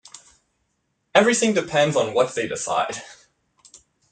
[1.13, 3.03] Everything depends on what they decide.